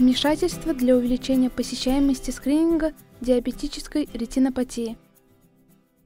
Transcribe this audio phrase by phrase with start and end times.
[0.00, 4.96] Вмешательство для увеличения посещаемости скрининга диабетической ретинопатии.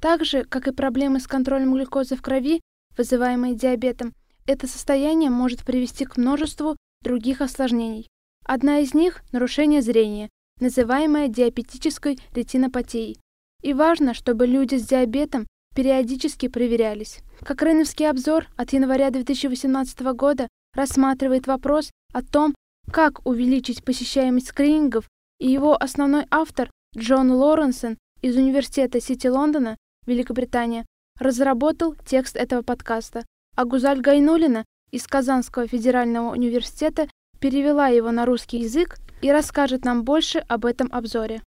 [0.00, 2.62] Так же, как и проблемы с контролем глюкозы в крови,
[2.96, 4.14] вызываемые диабетом,
[4.46, 8.08] это состояние может привести к множеству других осложнений.
[8.46, 13.20] Одна из них– нарушение зрения, называемое диабетической ретинопатией.
[13.62, 17.18] И важно, чтобы люди с диабетом периодически проверялись.
[17.42, 22.54] Кокрейновский обзор от января 2018 года рассматривает вопрос о том,
[22.90, 30.86] как увеличить посещаемость скринингов, и его основной автор Джон Лоренсон из Университета Сити Лондона, Великобритания,
[31.18, 33.24] разработал текст этого подкаста,
[33.56, 37.08] а Гузаль Гайнулина из Казанского федерального университета
[37.40, 41.42] перевела его на русский язык и расскажет нам больше об этом обзоре.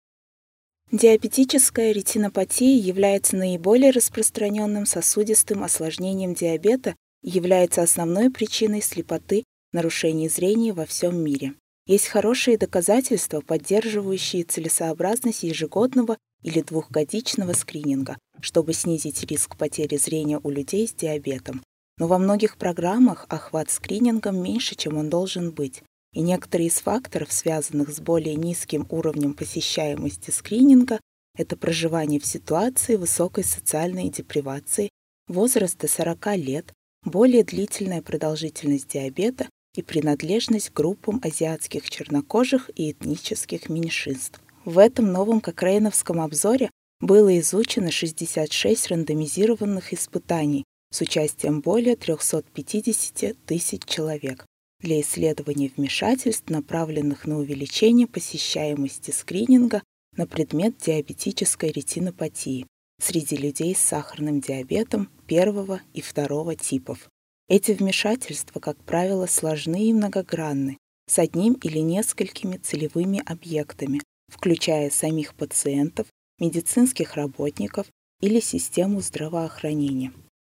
[0.92, 9.44] Диабетическая ретинопатия является наиболее распространенным сосудистым осложнением диабета и является основной причиной слепоты,
[9.76, 11.54] нарушений зрения во всем мире.
[11.86, 20.50] Есть хорошие доказательства, поддерживающие целесообразность ежегодного или двухгодичного скрининга, чтобы снизить риск потери зрения у
[20.50, 21.62] людей с диабетом.
[22.00, 25.84] Но во многих программах охват скринингом меньше, чем он должен быть.
[26.14, 31.00] И некоторые из факторов, связанных с более низким уровнем посещаемости скрининга,
[31.38, 34.90] это проживание в ситуации высокой социальной депривации,
[35.28, 36.74] возраст до 40 лет,
[37.04, 44.42] более длительная продолжительность диабета и принадлежность к группам азиатских чернокожих и этнических меньшинств.
[44.64, 53.84] В этом новом Кокрейновском обзоре было изучено 66 рандомизированных испытаний с участием более 350 тысяч
[53.86, 54.46] человек
[54.82, 59.84] для исследования вмешательств, направленных на увеличение посещаемости скрининга
[60.16, 62.66] на предмет диабетической ретинопатии
[63.02, 67.10] среди людей с сахарным диабетом первого и второго типов.
[67.48, 75.36] Эти вмешательства, как правило, сложны и многогранны, с одним или несколькими целевыми объектами, включая самих
[75.36, 76.08] пациентов,
[76.40, 77.88] медицинских работников
[78.22, 80.12] или систему здравоохранения.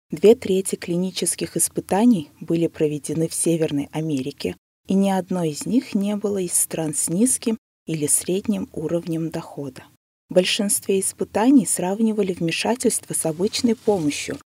[0.09, 4.55] Две трети клинических испытаний были проведены в Северной Америке,
[4.87, 9.83] и ни одно из них не было из стран с низким или средним уровнем дохода.
[10.29, 14.39] В большинстве испытаний сравнивали вмешательство с обычной помощью,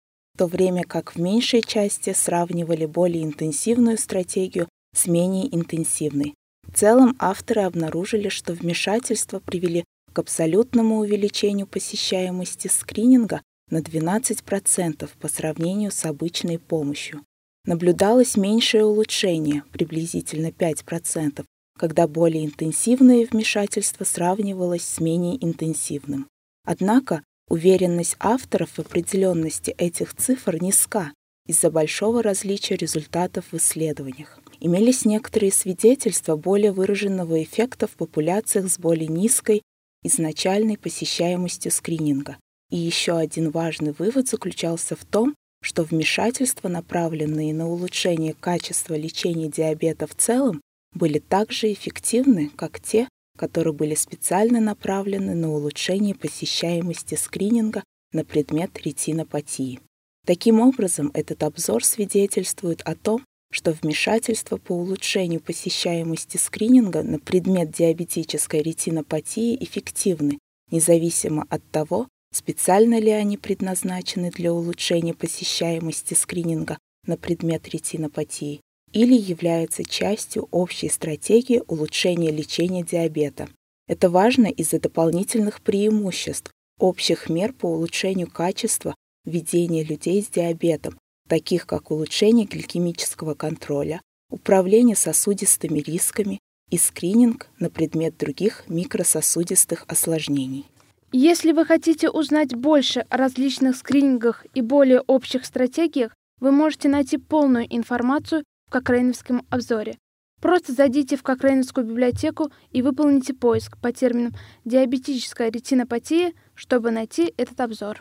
[0.41, 6.33] то время как в меньшей части сравнивали более интенсивную стратегию с менее интенсивной.
[6.67, 9.85] В целом авторы обнаружили, что вмешательства привели
[10.15, 17.21] к абсолютному увеличению посещаемости скрининга на 12% по сравнению с обычной помощью.
[17.67, 21.45] Наблюдалось меньшее улучшение, приблизительно 5%,
[21.79, 26.29] когда более интенсивное вмешательство сравнивалось с менее интенсивным.
[26.65, 31.13] Однако Уверенность авторов в определенности этих цифр низка
[31.49, 34.39] из-за большого различия результатов в исследованиях.
[34.61, 39.63] Имелись некоторые свидетельства более выраженного эффекта в популяциях с более низкой
[40.05, 42.37] изначальной посещаемостью скрининга.
[42.71, 49.49] И еще один важный вывод заключался в том, что вмешательства, направленные на улучшение качества лечения
[49.49, 50.61] диабета в целом,
[50.95, 57.83] были так же эффективны, как те, которые были специально направлены на улучшение посещаемости скрининга
[58.13, 59.81] на предмет ретинопатии.
[60.27, 67.71] Таким образом, этот обзор свидетельствует о том, что вмешательства по улучшению посещаемости скрининга на предмет
[67.71, 70.39] диабетической ретинопатии эффективны,
[70.71, 78.61] независимо от того, специально ли они предназначены для улучшения посещаемости скрининга на предмет ретинопатии
[78.93, 83.49] или является частью общей стратегии улучшения лечения диабета.
[83.87, 90.99] Это важно из-за дополнительных преимуществ, общих мер по улучшению качества ведения людей с диабетом,
[91.29, 94.01] таких как улучшение гликемического контроля,
[94.31, 96.41] управление сосудистыми рисками
[96.71, 100.67] и скрининг на предмет других микрососудистых осложнений.
[101.13, 107.19] Если вы хотите узнать больше о различных скринингах и более общих стратегиях, вы можете найти
[107.19, 109.99] полную информацию Кокрейновском обзоре.
[110.41, 114.33] Просто зайдите в Кокрейновскую библиотеку и выполните поиск по терминам
[114.65, 118.01] «диабетическая ретинопатия», чтобы найти этот обзор.